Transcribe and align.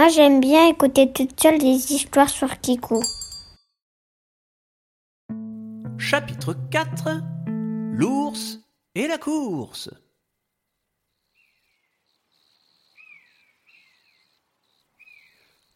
Moi, 0.00 0.08
j'aime 0.08 0.40
bien 0.40 0.66
écouter 0.66 1.12
toute 1.12 1.38
seule 1.38 1.58
des 1.58 1.92
histoires 1.92 2.30
sur 2.30 2.58
Kiku. 2.58 3.02
Chapitre 5.98 6.56
4 6.70 7.20
L'ours 7.92 8.60
et 8.94 9.06
la 9.06 9.18
course. 9.18 9.90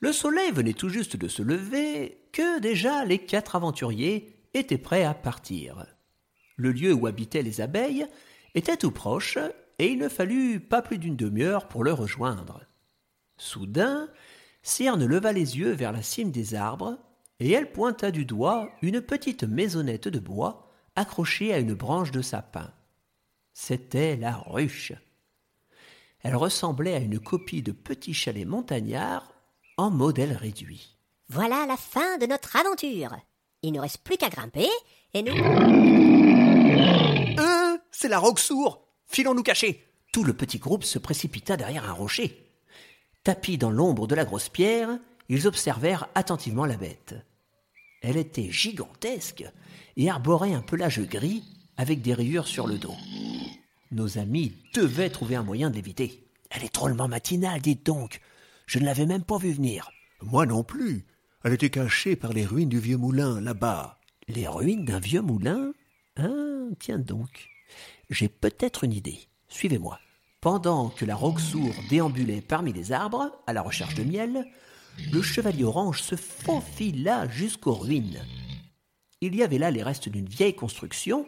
Le 0.00 0.10
soleil 0.10 0.52
venait 0.52 0.72
tout 0.72 0.88
juste 0.88 1.18
de 1.18 1.28
se 1.28 1.42
lever 1.42 2.16
que 2.32 2.60
déjà 2.60 3.04
les 3.04 3.18
quatre 3.18 3.56
aventuriers 3.56 4.34
étaient 4.54 4.78
prêts 4.78 5.04
à 5.04 5.12
partir. 5.12 5.84
Le 6.56 6.72
lieu 6.72 6.94
où 6.94 7.06
habitaient 7.06 7.42
les 7.42 7.60
abeilles 7.60 8.06
était 8.54 8.78
tout 8.78 8.90
proche 8.90 9.36
et 9.78 9.88
il 9.88 9.98
ne 9.98 10.08
fallut 10.08 10.60
pas 10.60 10.80
plus 10.80 10.96
d'une 10.96 11.14
demi-heure 11.14 11.68
pour 11.68 11.84
le 11.84 11.92
rejoindre. 11.92 12.62
Soudain, 13.36 14.08
Cyrne 14.62 15.04
leva 15.04 15.32
les 15.32 15.58
yeux 15.58 15.72
vers 15.72 15.92
la 15.92 16.02
cime 16.02 16.30
des 16.30 16.54
arbres 16.54 16.98
et 17.40 17.50
elle 17.50 17.70
pointa 17.72 18.10
du 18.10 18.24
doigt 18.24 18.70
une 18.82 19.00
petite 19.00 19.44
maisonnette 19.44 20.08
de 20.08 20.18
bois 20.18 20.70
accrochée 20.96 21.52
à 21.52 21.58
une 21.58 21.74
branche 21.74 22.12
de 22.12 22.22
sapin. 22.22 22.72
C'était 23.52 24.16
la 24.16 24.36
ruche. 24.36 24.92
Elle 26.22 26.36
ressemblait 26.36 26.94
à 26.94 26.98
une 26.98 27.20
copie 27.20 27.62
de 27.62 27.72
petit 27.72 28.14
chalet 28.14 28.46
montagnard 28.46 29.32
en 29.76 29.90
modèle 29.90 30.32
réduit. 30.32 30.96
Voilà 31.28 31.66
la 31.66 31.76
fin 31.76 32.18
de 32.18 32.26
notre 32.26 32.56
aventure. 32.56 33.16
Il 33.62 33.72
ne 33.72 33.80
reste 33.80 33.98
plus 33.98 34.16
qu'à 34.16 34.28
grimper 34.28 34.68
et 35.12 35.22
nous. 35.22 35.34
Euh, 37.38 37.78
c'est 37.90 38.08
la 38.08 38.18
roque 38.18 38.38
sourde 38.38 38.78
Filons 39.06 39.34
nous 39.34 39.42
cacher 39.42 39.84
Tout 40.12 40.24
le 40.24 40.32
petit 40.34 40.58
groupe 40.58 40.84
se 40.84 40.98
précipita 40.98 41.56
derrière 41.56 41.88
un 41.88 41.92
rocher. 41.92 42.43
Tapis 43.24 43.56
dans 43.56 43.70
l'ombre 43.70 44.06
de 44.06 44.14
la 44.14 44.26
grosse 44.26 44.50
pierre, 44.50 44.98
ils 45.30 45.46
observèrent 45.46 46.08
attentivement 46.14 46.66
la 46.66 46.76
bête. 46.76 47.14
Elle 48.02 48.18
était 48.18 48.50
gigantesque 48.50 49.44
et 49.96 50.10
arborait 50.10 50.52
un 50.52 50.60
pelage 50.60 51.00
gris 51.00 51.42
avec 51.78 52.02
des 52.02 52.12
rayures 52.12 52.46
sur 52.46 52.66
le 52.66 52.76
dos. 52.76 52.94
Nos 53.90 54.18
amis 54.18 54.52
devaient 54.74 55.08
trouver 55.08 55.36
un 55.36 55.42
moyen 55.42 55.70
de 55.70 55.76
l'éviter. 55.76 56.28
Elle 56.50 56.64
est 56.64 56.74
drôlement 56.74 57.08
matinale, 57.08 57.62
dites 57.62 57.86
donc. 57.86 58.20
Je 58.66 58.78
ne 58.78 58.84
l'avais 58.84 59.06
même 59.06 59.24
pas 59.24 59.38
vue 59.38 59.52
venir. 59.52 59.90
Moi 60.20 60.44
non 60.44 60.62
plus. 60.62 61.06
Elle 61.44 61.54
était 61.54 61.70
cachée 61.70 62.16
par 62.16 62.34
les 62.34 62.44
ruines 62.44 62.68
du 62.68 62.78
vieux 62.78 62.98
moulin, 62.98 63.40
là-bas. 63.40 64.00
Les 64.28 64.46
ruines 64.46 64.84
d'un 64.84 65.00
vieux 65.00 65.22
moulin? 65.22 65.72
Ah, 66.16 66.28
tiens 66.78 66.98
donc. 66.98 67.48
J'ai 68.10 68.28
peut-être 68.28 68.84
une 68.84 68.92
idée. 68.92 69.28
Suivez-moi. 69.48 69.98
Pendant 70.44 70.90
que 70.90 71.06
la 71.06 71.16
roque 71.16 71.40
sourde 71.40 71.74
déambulait 71.88 72.42
parmi 72.42 72.74
les 72.74 72.92
arbres, 72.92 73.32
à 73.46 73.54
la 73.54 73.62
recherche 73.62 73.94
de 73.94 74.04
miel, 74.04 74.44
le 75.10 75.22
chevalier 75.22 75.64
orange 75.64 76.02
se 76.02 76.16
faufila 76.16 77.26
jusqu'aux 77.30 77.72
ruines. 77.72 78.22
Il 79.22 79.34
y 79.34 79.42
avait 79.42 79.56
là 79.56 79.70
les 79.70 79.82
restes 79.82 80.10
d'une 80.10 80.28
vieille 80.28 80.54
construction, 80.54 81.26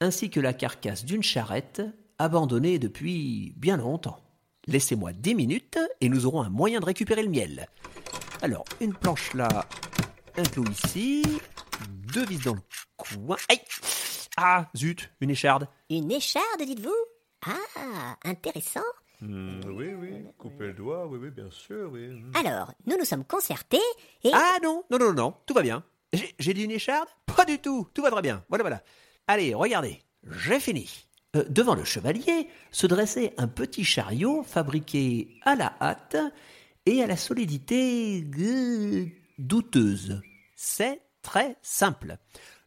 ainsi 0.00 0.30
que 0.30 0.40
la 0.40 0.54
carcasse 0.54 1.04
d'une 1.04 1.22
charrette, 1.22 1.82
abandonnée 2.18 2.78
depuis 2.78 3.52
bien 3.58 3.76
longtemps. 3.76 4.20
Laissez-moi 4.66 5.12
dix 5.12 5.34
minutes 5.34 5.78
et 6.00 6.08
nous 6.08 6.24
aurons 6.24 6.40
un 6.40 6.48
moyen 6.48 6.80
de 6.80 6.86
récupérer 6.86 7.24
le 7.24 7.28
miel. 7.28 7.68
Alors, 8.40 8.64
une 8.80 8.94
planche 8.94 9.34
là, 9.34 9.66
un 10.38 10.44
clou 10.44 10.64
ici, 10.70 11.22
deux 12.10 12.24
vis 12.24 12.42
dans 12.42 12.54
le 12.54 12.62
coin. 12.96 13.36
Aïe 13.50 13.60
Ah, 14.38 14.70
zut, 14.74 15.10
une 15.20 15.28
écharde. 15.28 15.68
Une 15.90 16.10
écharde, 16.10 16.62
dites-vous? 16.64 17.15
Ah, 17.46 18.16
intéressant. 18.24 18.80
Hmm, 19.20 19.60
oui, 19.66 19.94
oui, 19.94 20.24
couper 20.36 20.66
le 20.68 20.72
doigt, 20.74 21.06
oui, 21.06 21.18
oui, 21.22 21.30
bien 21.30 21.50
sûr, 21.50 21.90
oui. 21.92 22.10
Alors, 22.34 22.72
nous 22.86 22.98
nous 22.98 23.04
sommes 23.04 23.24
concertés 23.24 23.80
et. 24.24 24.30
Ah 24.34 24.56
non, 24.62 24.84
non, 24.90 24.98
non, 24.98 25.12
non, 25.14 25.34
tout 25.46 25.54
va 25.54 25.62
bien. 25.62 25.82
J'ai- 26.12 26.34
J'ai 26.38 26.52
dit 26.54 26.64
une 26.64 26.70
écharde? 26.70 27.08
Pas 27.24 27.44
du 27.44 27.58
tout, 27.58 27.88
tout 27.94 28.02
va 28.02 28.10
très 28.10 28.22
bien. 28.22 28.44
Voilà, 28.48 28.62
voilà. 28.62 28.82
Allez, 29.26 29.54
regardez, 29.54 30.02
j'ai 30.30 30.60
fini. 30.60 31.06
Euh, 31.34 31.44
devant 31.48 31.74
le 31.74 31.84
chevalier 31.84 32.48
se 32.70 32.86
dressait 32.86 33.32
un 33.38 33.48
petit 33.48 33.84
chariot 33.84 34.42
fabriqué 34.42 35.38
à 35.42 35.54
la 35.56 35.74
hâte 35.80 36.16
et 36.84 37.02
à 37.02 37.06
la 37.06 37.16
solidité 37.16 38.22
euh, 38.38 39.06
douteuse. 39.38 40.20
C'est 40.56 41.00
très 41.22 41.56
simple. 41.62 42.16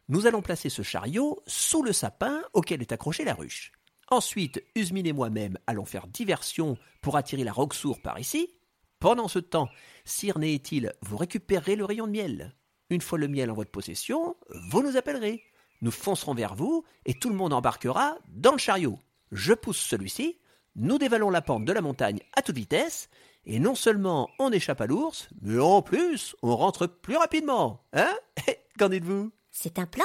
Nous 0.08 0.26
allons 0.26 0.42
placer 0.42 0.68
ce 0.68 0.82
chariot 0.82 1.40
sous 1.46 1.82
le 1.82 1.92
sapin 1.92 2.42
auquel 2.52 2.82
est 2.82 2.92
accrochée 2.92 3.24
la 3.24 3.34
ruche. 3.34 3.72
Ensuite, 4.10 4.64
Usmine 4.74 5.06
et 5.06 5.12
moi-même 5.12 5.56
allons 5.68 5.84
faire 5.84 6.08
diversion 6.08 6.76
pour 7.00 7.16
attirer 7.16 7.44
la 7.44 7.52
roque 7.52 7.74
sourde 7.74 8.02
par 8.02 8.18
ici. 8.18 8.50
Pendant 8.98 9.28
ce 9.28 9.38
temps, 9.38 9.68
Cyrne 10.04 10.42
et 10.42 10.52
Étil, 10.52 10.90
vous 11.02 11.16
récupérerez 11.16 11.76
le 11.76 11.84
rayon 11.84 12.08
de 12.08 12.12
miel. 12.12 12.56
Une 12.90 13.00
fois 13.00 13.18
le 13.18 13.28
miel 13.28 13.52
en 13.52 13.54
votre 13.54 13.70
possession, 13.70 14.36
vous 14.68 14.82
nous 14.82 14.96
appellerez. 14.96 15.44
Nous 15.80 15.92
foncerons 15.92 16.34
vers 16.34 16.56
vous 16.56 16.84
et 17.06 17.14
tout 17.14 17.30
le 17.30 17.36
monde 17.36 17.52
embarquera 17.52 18.18
dans 18.28 18.52
le 18.52 18.58
chariot. 18.58 18.98
Je 19.30 19.54
pousse 19.54 19.78
celui-ci, 19.78 20.38
nous 20.74 20.98
dévalons 20.98 21.30
la 21.30 21.40
pente 21.40 21.64
de 21.64 21.72
la 21.72 21.80
montagne 21.80 22.20
à 22.34 22.42
toute 22.42 22.56
vitesse, 22.56 23.08
et 23.44 23.60
non 23.60 23.76
seulement 23.76 24.28
on 24.40 24.50
échappe 24.50 24.80
à 24.80 24.86
l'ours, 24.86 25.28
mais 25.40 25.58
en 25.60 25.82
plus 25.82 26.34
on 26.42 26.56
rentre 26.56 26.88
plus 26.88 27.16
rapidement. 27.16 27.84
Hein? 27.92 28.12
Qu'en 28.78 28.88
dites-vous? 28.88 29.30
C'est 29.52 29.78
un 29.78 29.86
plan 29.86 30.04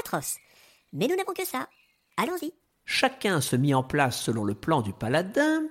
atroce. 0.00 0.36
Mais 0.94 1.06
nous 1.06 1.16
n'avons 1.16 1.34
que 1.34 1.44
ça. 1.44 1.68
Allons-y. 2.16 2.52
Chacun 2.92 3.40
se 3.40 3.54
mit 3.54 3.72
en 3.72 3.84
place 3.84 4.20
selon 4.20 4.42
le 4.42 4.52
plan 4.52 4.82
du 4.82 4.92
paladin, 4.92 5.62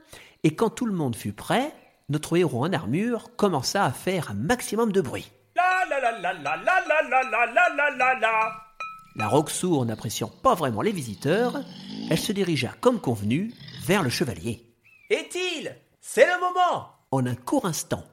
et 0.44 0.56
quand 0.56 0.70
tout 0.70 0.86
le 0.86 0.94
monde 0.94 1.18
fut 1.18 1.34
prêt, 1.34 1.74
notre 2.08 2.38
héros 2.38 2.64
en 2.64 2.72
armure 2.72 3.36
commença 3.36 3.84
à 3.84 3.92
faire 3.92 4.32
un 4.32 4.36
maximum 4.36 4.94
de 4.94 5.02
bruit. 5.02 5.30
La 5.54 5.84
la 5.90 6.00
la 6.00 6.18
la 6.18 6.34
la 6.34 6.56
la 6.56 6.56
la 6.56 7.02
la 7.10 7.24
la 7.30 7.46
la 7.46 7.76
la 7.76 7.90
la 7.98 8.20
la. 8.22 8.52
La 9.18 9.28
roque 9.28 9.50
sourde 9.50 9.90
n'appréciant 9.90 10.30
pas 10.30 10.56
vraiment 10.56 10.82
les 10.82 10.94
visiteurs, 10.94 11.60
elle 12.10 12.18
se 12.18 12.32
dirigea 12.32 12.72
comme 12.80 13.02
convenu 13.02 13.54
vers 13.86 14.02
le 14.02 14.10
chevalier. 14.10 14.74
Est-il 15.10 15.76
C'est 16.00 16.26
le 16.26 16.40
moment 16.40 16.88
En 17.12 17.26
un 17.26 17.36
court 17.36 17.66
instant, 17.66 18.06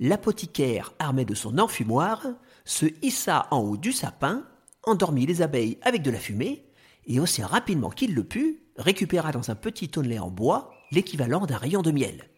l'apothicaire, 0.00 0.94
armé 0.98 1.26
de 1.26 1.34
son 1.34 1.58
enfumoir, 1.58 2.22
se 2.64 2.86
hissa 3.02 3.46
en 3.50 3.58
haut 3.58 3.76
du 3.76 3.92
sapin, 3.92 4.42
endormit 4.84 5.26
les 5.26 5.42
abeilles 5.42 5.78
avec 5.82 6.00
de 6.00 6.10
la 6.10 6.18
fumée, 6.18 6.64
et 7.06 7.20
aussi 7.20 7.42
rapidement 7.42 7.90
qu'il 7.90 8.14
le 8.14 8.24
put, 8.24 8.60
récupéra 8.76 9.32
dans 9.32 9.50
un 9.50 9.54
petit 9.54 9.88
tonnelet 9.88 10.18
en 10.18 10.30
bois 10.30 10.72
l'équivalent 10.90 11.46
d'un 11.46 11.56
rayon 11.56 11.82
de 11.82 11.90
miel. 11.90 12.28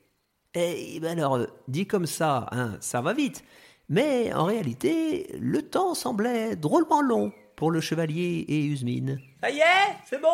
Eh 0.54 0.98
ben 1.00 1.18
alors, 1.18 1.36
euh, 1.36 1.46
dit 1.68 1.86
comme 1.86 2.06
ça, 2.06 2.48
hein, 2.50 2.76
ça 2.80 3.00
va 3.00 3.12
vite. 3.12 3.44
Mais 3.88 4.32
en 4.32 4.44
réalité, 4.44 5.28
le 5.38 5.62
temps 5.62 5.94
semblait 5.94 6.56
drôlement 6.56 7.02
long 7.02 7.32
pour 7.56 7.70
le 7.70 7.80
chevalier 7.80 8.44
et 8.48 8.64
Usmine. 8.64 9.20
Ça 9.42 9.50
y 9.50 9.58
est 9.58 9.96
C'est 10.04 10.20
bon? 10.20 10.28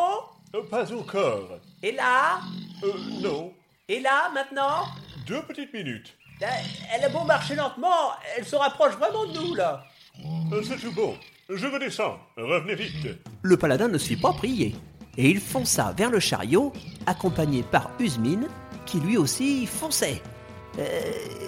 Euh, 0.55 0.63
pas 0.63 0.91
encore. 0.93 1.59
Et 1.81 1.91
là? 1.91 2.39
Euh, 2.83 2.93
non. 3.21 3.53
Et 3.87 3.99
là, 3.99 4.31
maintenant? 4.33 4.85
Deux 5.27 5.41
petites 5.43 5.73
minutes. 5.73 6.17
Euh, 6.41 6.45
Elle 6.93 7.05
a 7.05 7.09
beau 7.09 7.23
marcher 7.23 7.55
lentement, 7.55 8.11
elle 8.35 8.45
se 8.45 8.55
rapproche 8.55 8.93
vraiment 8.95 9.25
de 9.25 9.39
nous, 9.39 9.55
là. 9.55 9.85
Euh, 10.51 10.61
c'est 10.63 10.77
tout 10.77 10.91
bon. 10.91 11.15
Je 11.49 11.67
me 11.67 11.79
descends. 11.79 12.17
Revenez 12.37 12.75
vite. 12.75 13.07
Le 13.41 13.57
paladin 13.57 13.87
ne 13.87 13.97
se 13.97 14.07
fit 14.07 14.15
pas 14.15 14.33
prier, 14.33 14.75
et 15.17 15.29
il 15.29 15.39
fonça 15.39 15.93
vers 15.97 16.09
le 16.09 16.19
chariot, 16.19 16.71
accompagné 17.05 17.63
par 17.63 17.91
Usmine, 17.99 18.47
qui 18.85 18.99
lui 18.99 19.17
aussi 19.17 19.65
fonçait. 19.65 20.21
Euh, 20.79 21.01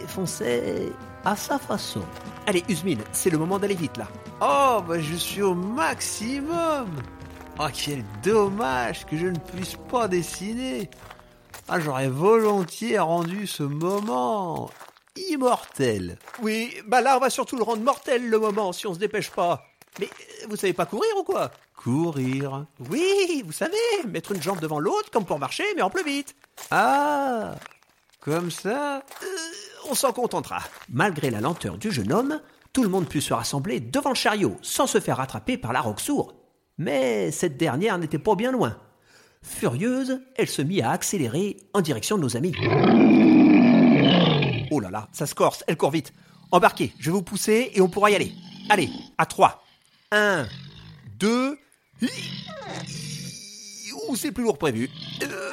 fonçait 0.08 0.92
à 1.24 1.36
sa 1.36 1.58
façon. 1.58 2.02
Allez, 2.46 2.64
Usmine, 2.70 3.02
c'est 3.12 3.30
le 3.30 3.38
moment 3.38 3.58
d'aller 3.58 3.76
vite 3.76 3.98
là. 3.98 4.08
Oh, 4.42 4.84
bah 4.88 5.00
je 5.00 5.16
suis 5.16 5.42
au 5.42 5.56
maximum 5.56 6.90
Oh, 7.58 7.68
quel 7.74 8.04
dommage 8.22 9.06
que 9.06 9.18
je 9.18 9.28
ne 9.28 9.40
puisse 9.40 9.78
pas 9.90 10.08
dessiner 10.10 10.90
Ah, 11.70 11.80
j'aurais 11.80 12.10
volontiers 12.10 13.00
rendu 13.00 13.48
ce 13.48 13.64
moment 13.64 14.70
immortel 15.32 16.18
Oui, 16.44 16.76
bah 16.86 17.00
là 17.02 17.16
on 17.16 17.22
va 17.22 17.30
surtout 17.30 17.56
le 17.56 17.64
rendre 17.64 17.82
mortel 17.82 18.30
le 18.30 18.38
moment 18.38 18.74
si 18.74 18.86
on 18.86 18.94
se 18.94 19.00
dépêche 19.00 19.32
pas. 19.32 19.64
Mais 20.00 20.06
euh, 20.08 20.48
vous 20.50 20.56
savez 20.56 20.74
pas 20.74 20.86
courir 20.86 21.10
ou 21.18 21.24
quoi? 21.24 21.52
Courir 21.76 22.66
Oui, 22.90 23.44
vous 23.46 23.52
savez, 23.52 23.78
mettre 24.08 24.32
une 24.32 24.42
jambe 24.42 24.60
devant 24.60 24.80
l'autre 24.80 25.10
comme 25.12 25.26
pour 25.26 25.40
marcher, 25.40 25.64
mais 25.76 25.82
en 25.82 25.90
plus 25.90 26.04
vite. 26.04 26.36
Ah 26.72 27.56
Comme 28.20 28.52
ça 28.52 29.04
On 29.90 29.96
s'en 29.96 30.14
contentera. 30.14 30.60
Malgré 30.90 31.30
la 31.30 31.42
lenteur 31.42 31.78
du 31.78 31.92
jeune 31.92 32.12
homme, 32.12 32.42
tout 32.74 32.84
le 32.84 32.90
monde 32.90 33.08
put 33.08 33.22
se 33.22 33.34
rassembler 33.34 33.80
devant 33.80 34.10
le 34.10 34.16
chariot 34.16 34.58
sans 34.62 34.88
se 34.88 35.00
faire 35.00 35.20
attraper 35.20 35.58
par 35.58 35.74
la 35.74 35.82
roque 35.82 36.02
sourde. 36.02 36.36
Mais 36.78 37.32
cette 37.32 37.58
dernière 37.58 37.98
n'était 37.98 38.20
pas 38.20 38.36
bien 38.36 38.52
loin. 38.52 38.78
Furieuse, 39.42 40.20
elle 40.36 40.50
se 40.50 40.62
mit 40.62 40.82
à 40.82 40.92
accélérer 40.92 41.58
en 41.74 41.82
direction 41.82 42.18
de 42.18 42.24
nos 42.24 42.36
amis. 42.36 42.54
Oh 44.72 44.80
là 44.80 44.90
là, 44.90 45.08
ça 45.14 45.26
se 45.28 45.36
corse, 45.36 45.64
elle 45.68 45.78
court 45.78 45.92
vite. 45.92 46.12
Embarquez, 46.52 46.94
je 47.00 47.06
vais 47.12 47.16
vous 47.16 47.22
pousser 47.22 47.72
et 47.74 47.82
on 47.82 47.88
pourra 47.88 48.10
y 48.12 48.16
aller. 48.16 48.34
Allez, 48.70 48.90
à 49.18 49.26
trois. 49.26 49.64
Un, 50.18 50.48
deux. 51.20 51.60
Ouh, 54.08 54.16
c'est 54.16 54.32
plus 54.32 54.46
lourd 54.46 54.58
prévu. 54.58 54.90
Euh, 55.22 55.52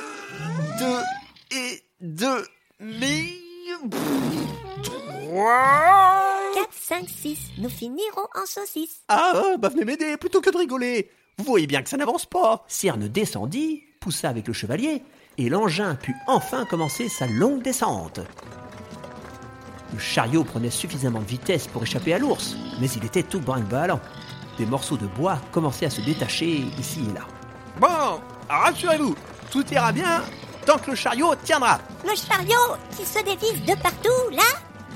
Deux 0.78 1.02
et 1.50 1.82
deux. 2.00 2.46
Mais. 2.78 3.24
Ouah 5.32 6.38
4, 6.54 6.68
5, 6.70 7.08
6. 7.08 7.38
Nous 7.58 7.68
finirons 7.68 8.28
en 8.40 8.46
saucisse. 8.46 9.02
Ah, 9.08 9.32
ah, 9.34 9.56
bah 9.58 9.68
venez 9.68 9.84
m'aider 9.84 10.16
plutôt 10.16 10.40
que 10.40 10.50
de 10.50 10.58
rigoler. 10.58 11.10
Vous 11.38 11.44
voyez 11.44 11.66
bien 11.66 11.82
que 11.82 11.88
ça 11.88 11.96
n'avance 11.96 12.26
pas. 12.26 12.64
Cyrne 12.68 13.08
descendit, 13.08 13.82
poussa 13.98 14.28
avec 14.28 14.46
le 14.46 14.52
chevalier, 14.52 15.02
et 15.38 15.48
l'engin 15.48 15.96
put 15.96 16.14
enfin 16.28 16.66
commencer 16.66 17.08
sa 17.08 17.26
longue 17.26 17.62
descente. 17.62 18.20
Le 19.92 19.98
chariot 19.98 20.44
prenait 20.44 20.70
suffisamment 20.70 21.20
de 21.20 21.26
vitesse 21.26 21.66
pour 21.66 21.82
échapper 21.82 22.14
à 22.14 22.18
l'ours, 22.20 22.54
mais 22.80 22.88
il 22.90 23.04
était 23.04 23.24
tout 23.24 23.40
brinque-ballant. 23.40 24.00
Des 24.58 24.66
morceaux 24.66 24.96
de 24.96 25.06
bois 25.06 25.38
commençaient 25.50 25.86
à 25.86 25.90
se 25.90 26.00
détacher 26.00 26.64
ici 26.78 27.00
et 27.10 27.14
là. 27.14 27.22
Bon, 27.80 28.20
rassurez-vous, 28.48 29.14
tout 29.50 29.64
ira 29.72 29.92
bien 29.92 30.22
tant 30.66 30.78
que 30.78 30.90
le 30.90 30.96
chariot 30.96 31.34
tiendra. 31.42 31.78
Le 32.04 32.14
chariot 32.14 32.76
qui 32.96 33.04
se 33.04 33.18
dévisse 33.24 33.62
de 33.64 33.74
partout, 33.82 34.30
là 34.30 34.42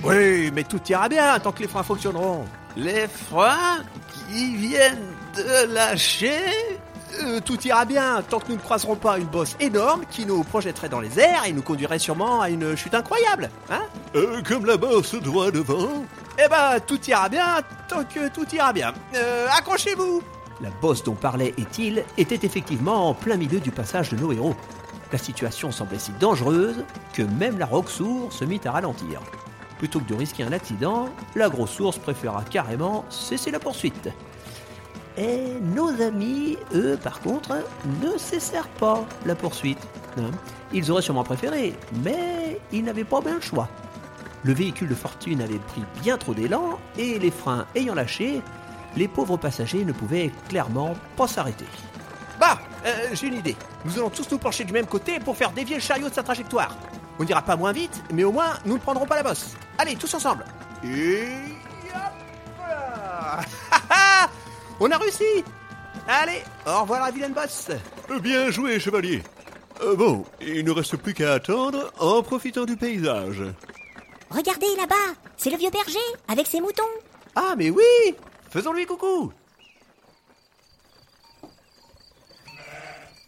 Oui, 0.05 0.51
mais 0.53 0.63
tout 0.65 0.81
ira 0.89 1.09
bien 1.09 1.39
tant 1.41 1.53
que 1.53 1.63
les 1.63 1.69
freins 1.69 1.83
fonctionneront. 1.83 2.45
Les 2.77 3.09
freins 3.09 3.83
qui 4.31 4.57
viennent 4.57 5.15
de 5.37 5.73
lâcher 5.75 6.43
Euh, 7.23 7.41
tout 7.41 7.59
ira 7.67 7.85
bien 7.87 8.21
tant 8.29 8.41
que 8.41 8.49
nous 8.49 8.57
ne 8.57 8.61
croiserons 8.61 8.97
pas 8.97 9.17
une 9.17 9.27
bosse 9.29 9.57
énorme 9.59 10.03
qui 10.11 10.27
nous 10.27 10.43
projetterait 10.45 10.91
dans 10.91 11.01
les 11.01 11.19
airs 11.19 11.45
et 11.47 11.53
nous 11.53 11.63
conduirait 11.63 12.01
sûrement 12.01 12.43
à 12.43 12.51
une 12.51 12.77
chute 12.77 12.95
incroyable. 12.95 13.49
Hein? 13.71 13.81
Euh, 14.17 14.43
comme 14.43 14.67
la 14.67 14.77
bosse 14.77 15.15
droit 15.15 15.51
devant. 15.51 16.05
Eh 16.39 16.49
ben, 16.49 16.79
tout 16.87 17.01
ira 17.09 17.29
bien 17.29 17.61
tant 17.89 18.05
que 18.05 18.29
tout 18.29 18.47
ira 18.55 18.73
bien. 18.73 18.93
Euh, 19.15 19.47
accrochez-vous 19.57 20.23
La 20.61 20.71
bosse 20.83 21.03
dont 21.03 21.15
parlait 21.15 21.55
Étil 21.57 22.03
était 22.19 22.45
effectivement 22.47 23.09
en 23.09 23.15
plein 23.15 23.37
milieu 23.37 23.59
du 23.61 23.71
passage 23.71 24.11
de 24.11 24.17
nos 24.17 24.33
héros. 24.33 24.55
La 25.13 25.19
situation 25.19 25.71
semblait 25.71 25.99
si 25.99 26.13
dangereuse 26.21 26.85
que 27.15 27.23
même 27.23 27.59
la 27.59 27.67
roque-sourde 27.67 28.33
se 28.33 28.45
mit 28.45 28.61
à 28.65 28.73
ralentir. 28.73 29.21
Plutôt 29.79 30.01
que 30.01 30.09
de 30.09 30.15
risquer 30.15 30.43
un 30.43 30.53
accident, 30.53 31.09
la 31.35 31.49
grosse 31.49 31.79
ours 31.81 31.99
préféra 31.99 32.43
carrément 32.51 33.05
cesser 33.09 33.51
la 33.51 33.59
poursuite. 33.59 34.09
Et 35.19 35.55
nos 35.75 35.89
amis, 36.03 36.59
eux, 36.75 36.99
par 37.03 37.21
contre, 37.21 37.57
ne 38.03 38.19
cessèrent 38.19 38.69
pas 38.69 39.05
la 39.25 39.35
poursuite. 39.35 39.79
hein. 40.19 40.31
Ils 40.73 40.91
auraient 40.91 41.03
sûrement 41.03 41.25
préféré, 41.25 41.75
mais 42.05 42.61
ils 42.73 42.85
n'avaient 42.85 43.05
pas 43.05 43.21
bien 43.21 43.37
le 43.37 43.41
choix. 43.41 43.69
Le 44.47 44.53
véhicule 44.53 44.89
de 44.89 44.95
fortune 44.95 45.43
avait 45.43 45.59
pris 45.59 45.83
bien 46.03 46.17
trop 46.17 46.33
d'élan 46.33 46.79
et 46.97 47.19
les 47.19 47.33
freins 47.33 47.67
ayant 47.75 47.95
lâché, 47.95 48.41
les 48.95 49.09
pauvres 49.09 49.37
passagers 49.37 49.85
ne 49.85 49.91
pouvaient 49.93 50.31
clairement 50.49 50.95
pas 51.17 51.27
s'arrêter. 51.27 51.65
Bah, 52.39 52.61
euh, 52.85 53.09
j'ai 53.13 53.27
une 53.27 53.35
idée. 53.35 53.57
Nous 53.85 53.99
allons 53.99 54.09
tous 54.09 54.31
nous 54.31 54.39
pencher 54.39 54.63
du 54.63 54.73
même 54.73 54.87
côté 54.87 55.19
pour 55.19 55.37
faire 55.37 55.51
dévier 55.51 55.75
le 55.75 55.83
chariot 55.83 56.09
de 56.09 56.15
sa 56.15 56.23
trajectoire. 56.23 56.77
On 57.19 57.25
n'ira 57.25 57.43
pas 57.43 57.57
moins 57.57 57.73
vite, 57.73 58.01
mais 58.13 58.23
au 58.23 58.31
moins 58.31 58.53
nous 58.65 58.75
ne 58.75 58.79
prendrons 58.79 59.05
pas 59.05 59.17
la 59.17 59.25
bosse. 59.25 59.57
Allez, 59.79 59.97
tous 59.97 60.15
ensemble. 60.15 60.45
Et. 60.85 61.25
On 64.79 64.89
a 64.89 64.97
réussi 64.97 65.25
Allez, 66.07 66.45
au 66.69 66.83
revoir 66.83 67.05
la 67.05 67.11
vilaine 67.11 67.33
bosse 67.33 67.71
Euh, 68.13 68.21
Bien 68.21 68.49
joué, 68.53 68.79
chevalier. 68.79 69.25
Euh, 69.83 69.97
bon, 69.97 70.25
il 70.41 70.65
ne 70.65 70.71
reste 70.71 70.97
plus 70.99 71.15
qu'à 71.15 71.33
attendre 71.33 71.93
en 71.99 72.23
profitant 72.23 72.65
du 72.65 72.77
paysage. 72.77 73.43
Regardez 74.31 74.75
là-bas, 74.77 75.15
c'est 75.37 75.51
le 75.51 75.57
vieux 75.57 75.71
berger 75.71 75.99
avec 76.29 76.47
ses 76.47 76.61
moutons. 76.61 76.83
Ah 77.35 77.55
mais 77.57 77.71
oui 77.71 78.15
Faisons-lui 78.51 78.87
coucou 78.87 79.33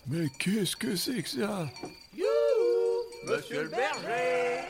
Mais 0.06 0.26
qu'est-ce 0.38 0.74
que 0.76 0.96
c'est 0.96 1.22
que 1.22 1.28
ça? 1.28 1.68
Monsieur 3.26 3.64
le 3.64 3.68
berger 3.68 4.60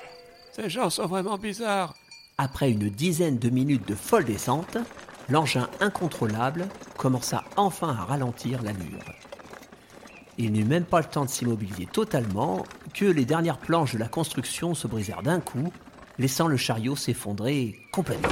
Ces 0.53 0.69
gens 0.69 0.91
sont 0.91 1.07
vraiment 1.07 1.39
bizarres. 1.39 1.95
Après 2.39 2.71
une 2.71 2.89
dizaine 2.91 3.39
de 3.39 3.51
minutes 3.51 3.87
de 3.87 3.95
folle 3.95 4.25
descente, 4.25 4.77
l'engin 5.29 5.69
incontrôlable 5.81 6.69
commença 6.97 7.45
enfin 7.57 7.91
à 7.91 8.05
ralentir 8.05 8.63
l'allure. 8.63 9.05
Il 10.39 10.53
n'eut 10.53 10.65
même 10.65 10.85
pas 10.85 11.01
le 11.01 11.07
temps 11.07 11.25
de 11.25 11.31
s'immobiliser 11.31 11.87
totalement 11.87 12.65
que 12.95 13.05
les 13.05 13.25
dernières 13.25 13.59
planches 13.59 13.95
de 13.95 13.99
la 13.99 14.09
construction 14.09 14.75
se 14.75 14.87
brisèrent 14.87 15.23
d'un 15.23 15.41
coup, 15.41 15.73
laissant 16.19 16.49
le 16.49 16.56
chariot 16.56 16.97
s'effondrer 16.97 17.79
complètement. 17.93 18.29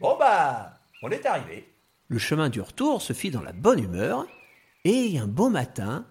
Bon 0.00 0.16
bah, 0.18 0.80
on 1.02 1.10
est 1.10 1.24
arrivé. 1.26 1.68
Le 2.08 2.18
chemin 2.18 2.48
du 2.48 2.60
retour 2.60 3.00
se 3.00 3.12
fit 3.12 3.30
dans 3.30 3.40
la 3.40 3.52
bonne 3.52 3.78
humeur, 3.78 4.26
et 4.84 5.18
un 5.18 5.28
beau 5.28 5.48
matin, 5.48 6.04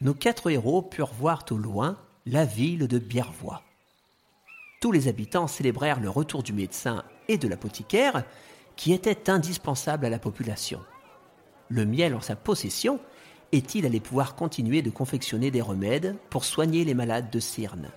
nos 0.00 0.14
quatre 0.14 0.50
héros 0.50 0.82
purent 0.82 1.12
voir 1.12 1.44
au 1.50 1.56
loin 1.56 1.98
la 2.26 2.44
ville 2.44 2.86
de 2.86 2.98
Biervois. 2.98 3.62
Tous 4.80 4.92
les 4.92 5.08
habitants 5.08 5.48
célébrèrent 5.48 6.00
le 6.00 6.10
retour 6.10 6.42
du 6.42 6.52
médecin 6.52 7.02
et 7.26 7.38
de 7.38 7.48
l'apothicaire, 7.48 8.22
qui 8.76 8.92
étaient 8.92 9.28
indispensables 9.28 10.06
à 10.06 10.10
la 10.10 10.20
population. 10.20 10.80
Le 11.68 11.84
miel 11.84 12.14
en 12.14 12.20
sa 12.20 12.36
possession, 12.36 13.00
est-il 13.50 13.86
allait 13.86 13.98
pouvoir 13.98 14.36
continuer 14.36 14.82
de 14.82 14.90
confectionner 14.90 15.50
des 15.50 15.62
remèdes 15.62 16.16
pour 16.30 16.44
soigner 16.44 16.84
les 16.84 16.94
malades 16.94 17.30
de 17.30 17.40
Cyrne 17.40 17.90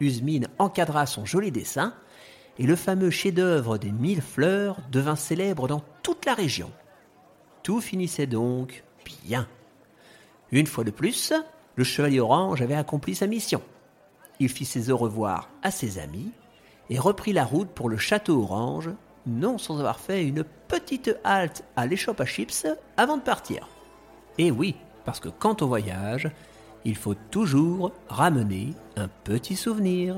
Usmine 0.00 0.48
encadra 0.58 1.06
son 1.06 1.24
joli 1.24 1.50
dessin, 1.50 1.94
et 2.58 2.64
le 2.64 2.76
fameux 2.76 3.10
chef-d'œuvre 3.10 3.78
des 3.78 3.90
mille 3.90 4.22
fleurs 4.22 4.78
devint 4.92 5.16
célèbre 5.16 5.66
dans 5.66 5.82
toute 6.02 6.24
la 6.24 6.34
région. 6.34 6.70
Tout 7.62 7.80
finissait 7.80 8.26
donc 8.26 8.84
bien. 9.24 9.48
Une 10.52 10.66
fois 10.66 10.84
de 10.84 10.90
plus, 10.90 11.32
le 11.74 11.84
chevalier 11.84 12.20
orange 12.20 12.62
avait 12.62 12.74
accompli 12.74 13.14
sa 13.14 13.26
mission. 13.26 13.60
Il 14.38 14.48
fit 14.48 14.64
ses 14.64 14.90
au 14.90 14.96
revoir 14.96 15.48
à 15.62 15.70
ses 15.70 15.98
amis 15.98 16.30
et 16.90 16.98
reprit 16.98 17.32
la 17.32 17.44
route 17.44 17.70
pour 17.70 17.88
le 17.88 17.96
château 17.96 18.42
orange, 18.42 18.90
non 19.26 19.58
sans 19.58 19.78
avoir 19.78 19.98
fait 19.98 20.24
une 20.24 20.44
petite 20.68 21.16
halte 21.24 21.64
à 21.76 21.86
l'échoppe 21.86 22.20
à 22.20 22.26
chips 22.26 22.66
avant 22.96 23.16
de 23.16 23.22
partir. 23.22 23.68
Et 24.38 24.50
oui, 24.50 24.76
parce 25.04 25.20
que 25.20 25.28
quand 25.28 25.62
on 25.62 25.66
voyage, 25.66 26.30
il 26.84 26.96
faut 26.96 27.14
toujours 27.30 27.92
ramener 28.08 28.74
un 28.96 29.08
petit 29.24 29.56
souvenir. 29.56 30.16